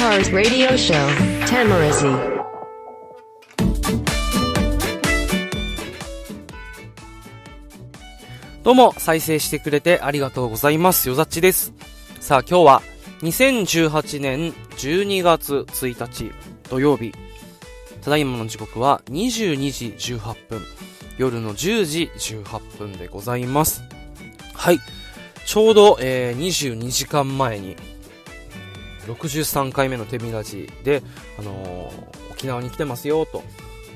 [0.00, 0.96] Guitars Radio Show,
[1.44, 2.08] Tamarazi.
[8.62, 11.10] どうも、再生してくれてありがとうございます。
[11.10, 11.74] よざっちです。
[12.18, 12.82] さあ、今日は
[13.20, 16.32] 2018年12月1日
[16.70, 17.12] 土曜日。
[18.02, 20.62] ただいまの時刻は22時18分。
[21.18, 23.82] 夜の10時18分でございます。
[24.54, 24.78] はい。
[25.44, 27.76] ちょうど、えー、22時間前に、
[29.06, 31.02] 63回目の手ミラジで、
[31.38, 33.42] あのー沖縄に来てますよ、と。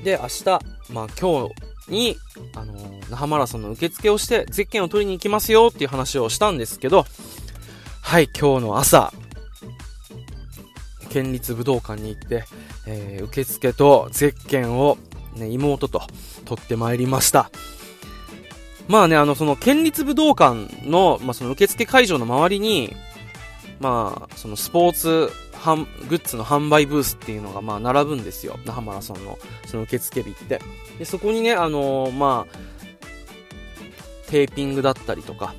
[0.03, 0.45] で、明日、
[0.91, 1.49] まあ今
[1.87, 2.17] 日に、
[2.55, 7.05] あのー那覇マラソンの受付をして、ゼッケンを取りに行きますよっていう話をしたんですけど、
[8.01, 9.11] はい、今日の朝、
[11.09, 12.45] 県立武道館に行って、
[12.87, 14.97] えー受付とゼッケンを、
[15.35, 16.01] ね、妹と
[16.45, 17.49] 取ってまいりました。
[18.87, 22.95] まあね、あの、その、県立武道館の、まあ、その受付会場の周りに、
[23.79, 25.31] まあ、そのスポーツ
[26.07, 28.57] グッズの販売ブースっていうのが、まあ、並ぶんですよ。
[28.65, 30.61] 那覇マラソンの、その受付日って。
[30.99, 32.55] で、そこにね、あのーまあ、
[34.29, 35.53] テーピングだったりとか、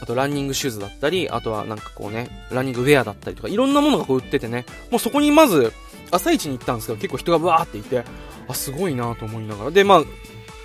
[0.00, 5.72] あとランニングシューズだったり、あとはなんかこうね、ランニングウェアだったりとか、いろんなものがこう売っててね、もうそこにまず、
[6.10, 8.04] 朝一に行ったんですけど、結構人がわーっていて、
[8.48, 9.70] あ、すごいなと思いながら。
[9.70, 10.02] で、まあ、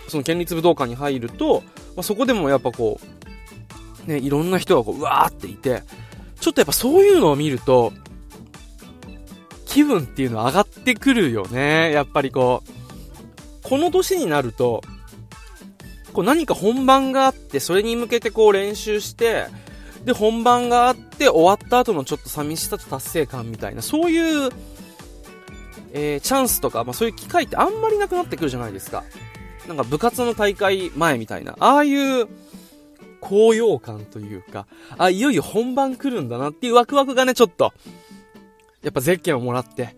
[0.08, 1.64] その県立武道館に入ると、
[1.96, 3.00] まあ、そこでもやっぱこ
[4.06, 5.84] う、ね、いろんな人がこう、うわーっていて、
[6.42, 7.94] ちょっとやっぱそういうのを見ると、
[9.66, 11.94] 気分っていうのは上がってくるよね。
[11.94, 12.72] やっぱりこう、
[13.64, 14.84] この年になると、
[16.12, 19.46] こう何か本番があって、それに向けてこう練習して、
[20.04, 24.50] で、本番があって、終わった後のちょっと寂しさと達成感みたいな、そういう、
[25.94, 29.04] えー、チャンスとか、まあそういう機会ってあんまりなくなってくるじゃないですか。
[29.68, 32.28] なんか部活の大会前みたいな、ああいう、
[33.22, 37.74] 高揚感というか、あ、いよいよ本番来るんだなっていうワクワクがね、ちょっと、
[38.82, 39.96] やっぱゼッケンをもらって、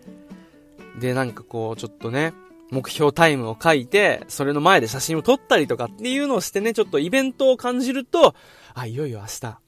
[1.00, 2.32] で、なんかこう、ちょっとね、
[2.70, 8.34] 目標タイムを書いて、それの前で写真を撮ったりとかっていうのをしてね、ちょっとイベントを感じると、
[8.74, 9.58] あ、いよいよ明日、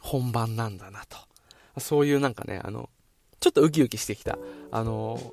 [0.00, 1.18] 本番なんだなと。
[1.80, 2.88] そういうなんかね、あの、
[3.40, 4.38] ちょっとウキウキしてきた、
[4.70, 5.32] あの、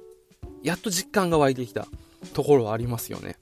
[0.64, 1.88] やっと実感が湧いてきた
[2.34, 3.38] ところはありますよね。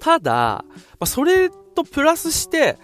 [0.00, 0.66] ただ、ま
[1.00, 1.50] あ、それ
[1.84, 2.78] とプラスして、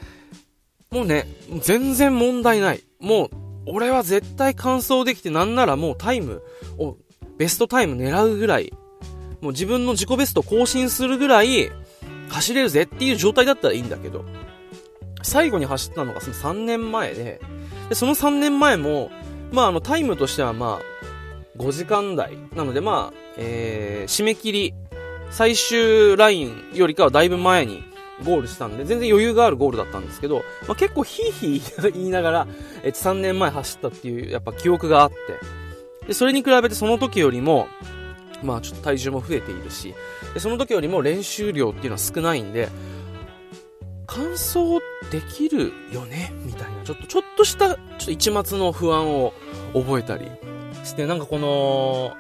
[0.90, 1.26] もうね、
[1.60, 2.84] 全然問題ない。
[3.00, 3.30] もう、
[3.66, 6.42] 俺は絶対完走できて、なんならもうタイム
[6.78, 6.96] を、
[7.36, 8.72] ベストタイム狙うぐらい、
[9.40, 11.70] もう自分の自己ベスト更新するぐらい、
[12.28, 14.24] 走れるぜっていう状態だったらいいんだけど、
[15.22, 17.40] 最後に走ったのがその3年前で、
[17.88, 19.10] で、その3年前も、
[19.52, 22.36] まああのタイムとしてはまあ、5時間台。
[22.54, 24.74] なのでまあ、えー、締め切り、
[25.30, 27.82] 最終ラインよりかはだいぶ前に
[28.24, 32.46] ゴールしたんで、全然余裕があるゴールだったんですけど、まあ結構ヒーヒー言いながら、
[32.82, 35.16] えっと3年前走ったっていう、やっぱ記憶があって、
[36.06, 37.68] で、それに比べてその時よりも、
[38.42, 39.94] まあちょっと体重も増えているし、
[40.34, 42.68] でその時よりも練習量っていうのは少ないんで、
[44.06, 44.78] 完走
[45.10, 49.32] できるよねみたいな、ちょっと、ちょっとした、ちょっと一末の不安を
[49.74, 50.26] 覚えたり
[50.84, 52.12] して、なんかこの、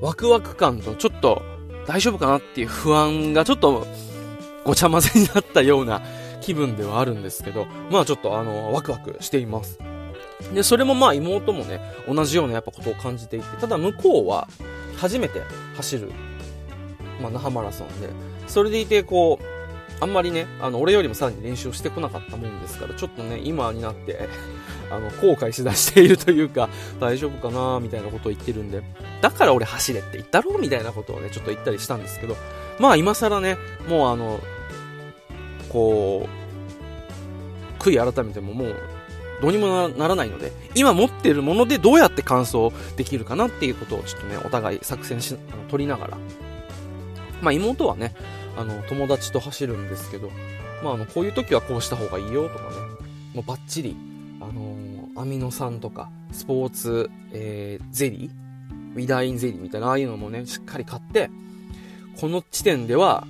[0.00, 1.42] ワクワク感とちょっと
[1.86, 3.86] 大丈夫かなっていう不安がちょっと
[4.64, 6.02] ごちゃ混ぜになったような
[6.40, 9.78] 気分ではあるんですけど、まあちょっとあの、ワクワクしています。
[10.52, 14.48] で、それもまあ妹もね、同じようなやっぱことを感じていて、ただ向こうは
[14.96, 15.42] 初めて
[15.76, 16.12] 走る、
[17.20, 18.08] まあ那覇マラソンで、
[18.46, 19.44] それでいてこう、
[20.00, 24.28] あんまりね、あの、俺よりもさらに練習をしてこなかったもんですから、ちょっとね、今になって、
[24.90, 26.68] あの、後悔しだしているというか、
[27.00, 28.82] 大丈夫かなみたいなことを言ってるんで、
[29.20, 32.36] だから俺走れって言ったろうみたいなことをね、ちょっと言ったりしたんですけど、
[32.78, 33.56] まあ今更ね、
[33.88, 34.40] もうあの、
[35.74, 36.26] こ
[37.78, 38.76] う、悔い改めてももう、
[39.42, 46.18] どうにもならないので、今持ってるものでどうやって完走できるかなっていうことをちょっとね、お互い作戦し、あの取りながら。
[47.42, 48.14] まあ妹はね、
[48.56, 50.30] あの、友達と走るんですけど、
[50.82, 52.76] まああの、こういう時はこうした方がいいよとかね、
[53.34, 53.94] もうバッチリ、
[54.40, 61.30] あのーアミノ酸とか、スポーツ、えー、ゼリーウィダインゼリーみたいな、ああいうのもね、しっかり買って、
[62.20, 63.26] この地点では、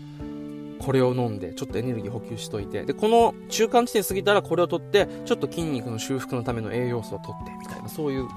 [0.78, 8.32] これを飲んで、ちょっとエネルギー補給しといて、で、この中間地点過ぎたらこれを取って、ちょっと筋肉の修復のための栄養素を取って、みたいな、そういうこ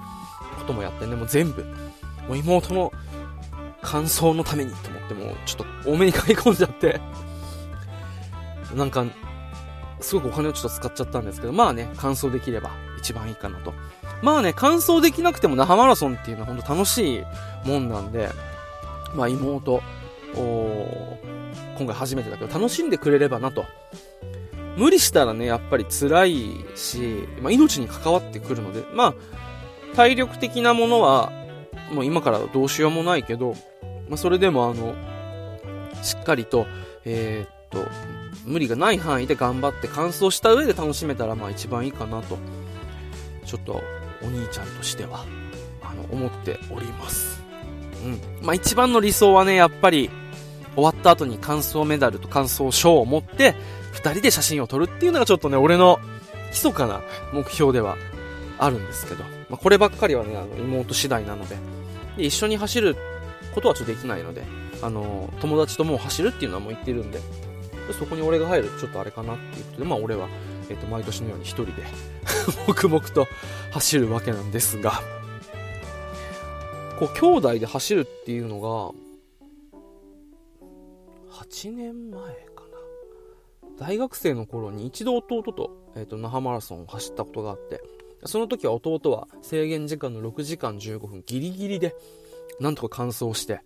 [0.65, 1.63] ともやってね、もう全部、
[2.27, 2.91] もう妹の
[3.81, 6.99] 乾燥のためにと思って、もうちょっと多めに買い込んじゃって、
[8.75, 9.05] なんか、
[9.99, 12.69] すごくお金をちょっと使っちゃったんですけど、まあね、完走できれば
[12.99, 13.73] 一番いいかなと。
[14.21, 17.23] まあね、完走できなくても那覇マラソンっていうのは本当楽しい
[17.67, 18.29] もんなんで、
[19.15, 19.81] まあ妹、
[20.37, 23.65] 今回初めてだけど楽しんでくれればなと。
[24.77, 29.15] 無理したらね、やっぱり辛いし、まあ命に関わってくるので、まあ、
[29.95, 31.31] 体力的なものは、
[31.91, 33.55] もう今からどうしようもないけど、
[34.07, 34.93] まあ、それでもあの、
[36.03, 36.67] しっかりと、
[37.05, 37.89] えー、っと、
[38.45, 42.37] 無理がない範囲で頑張って完走した上で楽しめたらまあ一番いいかなと、
[43.43, 43.81] ちょっと
[44.21, 45.25] お兄ちゃんとしては、
[45.81, 47.41] あの、思っております。
[48.03, 48.45] うん。
[48.45, 50.11] まあ一番の理想はね、やっぱり、
[50.77, 53.55] 終わった後に感想メダルと感想賞を持って、
[53.91, 55.99] 二人で写真を撮るっていうのがちょっとね、俺の
[56.51, 57.01] 密かな
[57.33, 57.97] 目標では
[58.59, 61.57] あるんですけど、まあ、こればっかりはね、あの、妹次第なので、
[62.15, 62.95] で、一緒に走る
[63.55, 64.43] ことはちょっとできないので、
[64.83, 67.19] あの、友達ともう走るっていうのはもう言ってるんで、
[67.97, 70.27] そこに俺が入るちょっとあれかなっていうことで、まあ俺は、
[70.69, 71.71] えっ、ー、と、毎年のように一人で
[72.67, 73.27] 黙々と
[73.71, 75.01] 走るわけなんですが、
[76.99, 79.06] こう、兄弟で走るっていうのが、
[81.37, 83.77] 8年前かな。
[83.77, 87.81] 大学生の頃に一度弟と、えっ、ー、と、那覇マラソンを走ったことがあって、
[88.25, 91.95] その時は弟は制限時間の6時間15分ギリギリで、
[92.59, 93.61] なんとか完走して、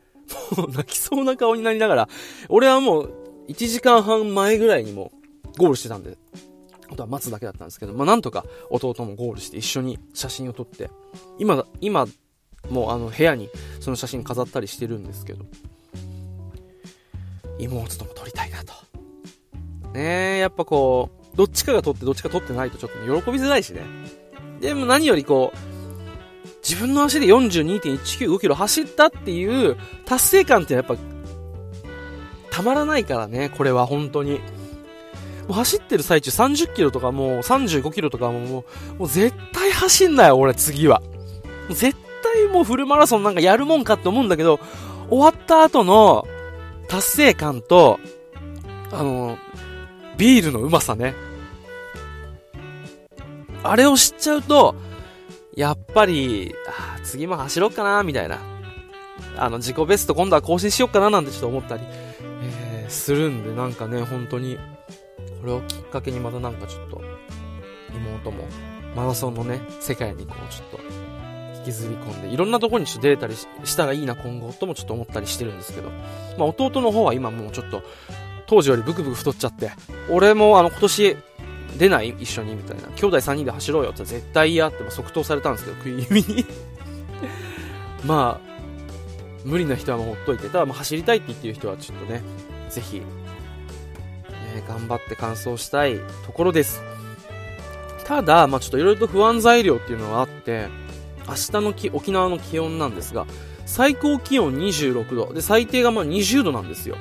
[0.58, 2.10] もう泣きそうな顔になりながら、
[2.50, 3.14] 俺はもう
[3.48, 5.14] 1時間半前ぐらいにも
[5.58, 6.18] ゴールしてたんで、
[6.92, 10.90] あとは待つだけだったんですけど、まあ、なんとか弟もゴールして一緒に写真を撮って、
[11.40, 12.06] 今、今、
[12.70, 15.46] もうあの部屋にその写真飾ったりしてるんですけど、
[17.62, 18.74] 妹とも撮りたいなと。
[19.94, 23.82] ねえ、やっぱこう、どっちかが撮ってどっちか撮ってないとちょっとね喜びづらいしね。
[24.60, 25.58] でも何よりこう、
[26.68, 30.96] 自分の足で42.195キロ走ったっていう達成感ってやっぱ、
[32.50, 34.40] たまらないからね、これは本当に。
[35.48, 38.66] もう走ってる最中30キロとかもう35キロとかもう、も
[39.00, 41.02] う絶対走んなよ、俺次は。
[41.70, 44.60] 絶対もうフルマラソンなんかやるもんかって思うんだけど、
[45.10, 46.28] 終わった後の
[46.92, 48.02] 達成感と、
[48.92, 49.38] あの、
[50.18, 51.16] ビールのうまさね。
[53.64, 54.76] あれを知っちゃうと、
[55.56, 58.40] やっぱり、あ次も走ろうかな、みたいな。
[59.38, 61.84] あの、自己ベスト今度は更新しようかな、なんてちょっと思ったり、
[62.44, 64.58] えー、するんで、なんかね、本当に、
[65.40, 67.02] これをきっかけにまたなんかちょっと、
[67.96, 68.44] 妹も、
[68.98, 70.80] マラソンのね、世界にこう、ちょっと、
[71.62, 75.90] 引きずり込んで、いろんなところにちょっと出れたりしたらいいな、今後、ともちょっと思ったりしてるんですけど、
[76.38, 77.84] まあ、弟の方は今もうちょっと、
[78.48, 79.72] 当時よりブクブク太っちゃって、
[80.10, 81.18] 俺もあの、今年、
[81.78, 82.90] 出ない一緒にみたいな。
[82.96, 86.46] 兄弟3人で走ろうよって絶対嫌って即答されたんですけど、食い気味に
[88.06, 88.52] まあ、
[89.46, 92.22] 無理な人はもうほっといて、ただまあ走りたいって言ってる人はちょっとね、
[92.70, 93.06] ぜひ、ね、
[94.68, 96.82] 頑張って完走したいところです。
[98.06, 100.68] ただ、まあちょっといろいろと不安材料っていうのはあって、
[101.28, 103.26] 明日のき沖縄の気温なんですが、
[103.66, 106.98] 最高気温26度、で、最低がまあ20度なんですよ。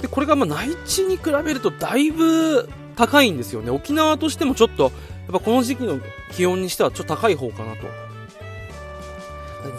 [0.00, 3.70] で、これがまあ内地に比べるとだいぶ高いんですよね。
[3.70, 4.92] 沖縄としてもちょっと、やっ
[5.32, 6.00] ぱこの時期の
[6.32, 7.86] 気温にしてはちょっと高い方かなと。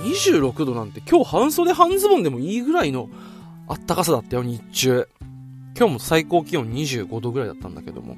[0.04, 3.10] 26度なんて今日半袖半ズボンでもいいぐらいの
[3.68, 5.08] あったかさだったよ、日中。
[5.78, 8.16] 今日も最高気温25度ぐらいだったんだけども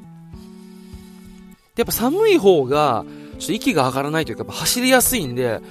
[1.75, 1.81] で。
[1.81, 3.05] やっぱ寒い方が、
[3.37, 5.61] ちょっと息が上がらないというか、走りやすいんで、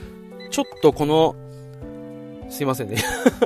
[0.51, 1.35] ちょっとこの、
[2.51, 3.03] すいませんね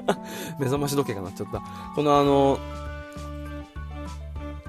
[0.58, 1.62] 目覚まし時計が鳴っちゃった。
[1.94, 2.58] このあの、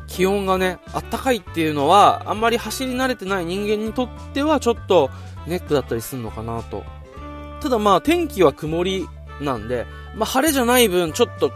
[0.07, 5.09] 気温がね、あったかいっていうのは、あんまり走り慣れてない人間にとっては、ちょっと
[5.47, 6.83] ネックだったりするのかなと。
[7.61, 9.07] ただまあ、天気は曇り
[9.41, 11.51] なんで、まあ、晴れじゃない分、ちょっと、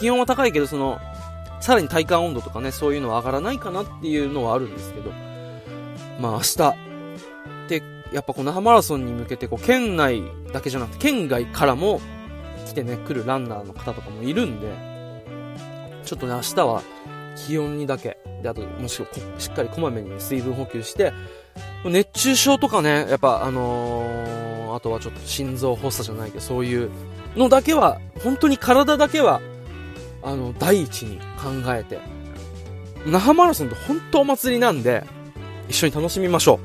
[0.00, 0.98] 気温は高いけど、その、
[1.60, 5.10] さらに体感温度とかね、そういうのは上がらないかなっていうのはあるんですけど、
[6.18, 6.56] まあ明日、
[7.68, 7.82] で、
[8.12, 10.22] やっぱこの那覇マラソンに向けて、こう、県内
[10.52, 12.00] だけじゃなくて、県外からも
[12.66, 14.68] 来てね、来るランナーの方とかもいるんで、
[16.04, 16.82] ちょっとね、明日は、
[17.46, 18.18] 気温にだけ。
[18.42, 19.00] で、あと、もし
[19.38, 21.12] しっかりこまめに水分補給して、
[21.84, 26.90] 熱中症とかね、やっぱあのー、あとはちょっと心臓発作じゃないけど、そういう
[27.36, 29.40] のだけは、本当に体だけは、
[30.22, 32.00] あの、第一に考えて、
[33.06, 35.04] 那覇マラソンって本当お祭りなんで、
[35.68, 36.60] 一緒に楽しみましょ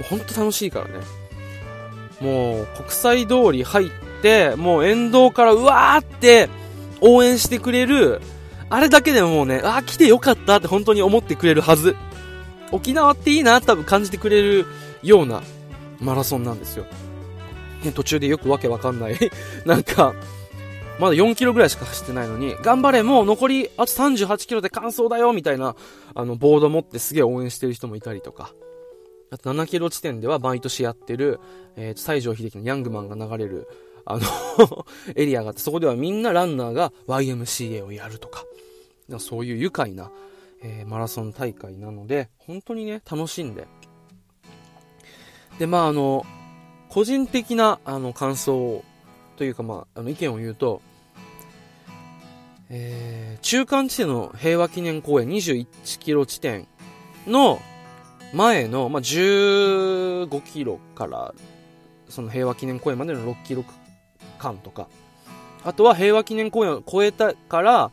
[0.00, 0.02] う。
[0.02, 0.92] もう本当楽しいからね。
[2.20, 3.90] もう、国際通り入っ
[4.22, 6.48] て、もう沿道からうわーって
[7.00, 8.20] 応援してくれる
[8.70, 11.96] あれだけでもうね、あ、来てよかったって本当に思ってくれるはず。
[12.72, 14.66] 沖縄っていいな多分感じてくれる
[15.02, 15.42] ような
[16.00, 16.86] マラソンなんですよ。
[17.84, 19.18] ね、途中でよくわけわかんない
[19.64, 20.14] なんか、
[20.98, 25.76] まだ4キロぐらいしか走ってないのに、頑張れ、もう残りあと38キロで完走だよみたいな、
[26.14, 28.54] あの、ボード持ってすげえ応援してる人もいたりとか。
[29.30, 31.40] あと7キロ地点では毎年やってる、
[31.76, 33.68] えっー、西城秀樹のヤングマンが流れる、
[34.04, 34.86] あの
[35.16, 38.44] エリアがあって、そこではみんなランナーが YMCA をやるとか。
[39.10, 40.10] かそういう愉快な、
[40.62, 43.66] えー、マラソン大会なので、本当にね、楽しんで、
[45.58, 46.24] で、まあ、あの、
[46.88, 48.84] 個人的な、あの、感想を
[49.36, 50.80] というか、まあ、あの、意見を言うと、
[52.70, 55.66] えー、中間地点の平和記念公園21
[55.98, 56.66] キロ地点
[57.26, 57.60] の
[58.32, 61.34] 前の、まあ、15キロから、
[62.08, 63.64] その平和記念公園までの6キロ
[64.38, 64.88] 間とか、
[65.64, 67.90] あとは平和記念公園を越えたから、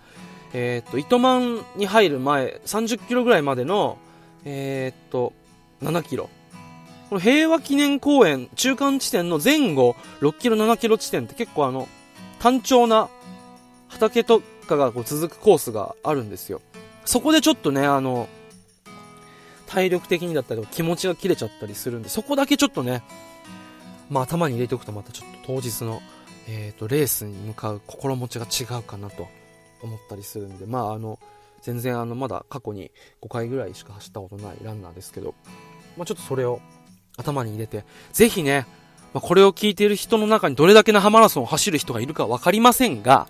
[0.54, 3.98] えー、と、糸満に入る前、30キロぐらいまでの、
[4.44, 5.34] えー、と、
[5.82, 6.30] 7キロ。
[7.12, 11.90] この平和記念公園中間地点の前後6キロ7キロ地点って結構あの、
[12.40, 13.10] 単調な
[13.90, 16.62] 畑とかがこう続くコースがあるんですよ。
[17.04, 18.30] そこでちょっとね、あの、
[19.68, 23.04] 体力的にだったり気持ちが切れちゃったりするんで、そこだけちょっとね、
[24.10, 26.02] まあ頭に入れておくとまたちょっと当日の、
[26.48, 29.28] えっ、ー、と、レースに向かう心持ちが違うかなと
[29.84, 31.20] 思ったりするんで、まああの、
[31.62, 32.90] 全然あの、まだ過去に
[33.22, 35.36] 5回ぐらいしか走ったことないランナーですけど、
[35.98, 36.62] まあちょっとそれを
[37.22, 38.66] 頭に入れて、ぜひね、
[39.14, 43.28] まあ、これを聞いている人の中にどれだけのハマラソンを走る人がいるかわかりませんが、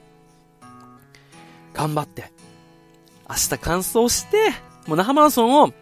[1.74, 2.32] 頑張って、
[3.30, 4.52] 明日完走して、
[4.88, 5.74] もう那覇マラソンを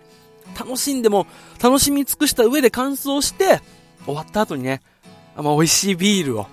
[0.57, 1.27] 楽しんでも、
[1.61, 3.61] 楽しみ尽くした上で完走して、
[4.05, 4.81] 終わった後にね、
[5.35, 6.47] まあ、美味しいビールを。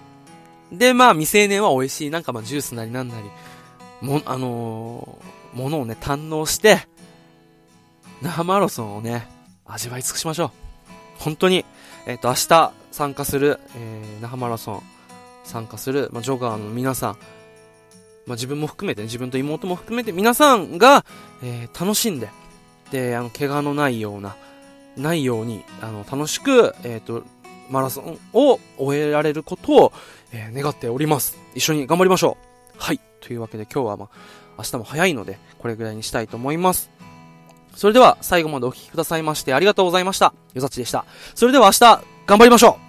[0.73, 3.31] で、まあ、未成年は美味しい、なんかまあ、ジュースなりなんなり、
[4.01, 6.89] も、あのー、ものをね、堪能して、
[8.23, 9.29] 那覇マラソンをね、
[9.65, 10.66] 味わい尽くしましょう。
[11.19, 11.65] 本当に、
[12.07, 14.83] えっ、ー、と、明日参加する、えー、那覇マラソン
[15.45, 17.17] 参加する、まあ、ジョガーの皆さん、
[18.27, 21.05] まあ、自分も含めて、ね、自分と妹も含めて皆さんが、
[21.43, 22.29] えー、楽しんで、
[22.91, 24.37] で、あの、怪我のないような、
[24.97, 27.25] ないように、あの、楽しく、えっ、ー、と、
[27.71, 29.93] マラソンを終えられることを、
[30.33, 31.39] えー、願っております。
[31.55, 32.47] 一緒に頑張りましょう。
[32.79, 33.01] はい。
[33.21, 34.09] というわけで今日はまあ、
[34.59, 36.96] 明日も早いので、これぐらいにしたいと思います。
[37.77, 40.33] それでは、最後までお聴きくださいましてありがとうございました。
[40.55, 41.05] よさちでした。
[41.35, 41.81] それでは明日、
[42.27, 42.86] 頑張りましょう